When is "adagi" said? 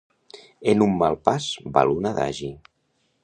2.13-2.53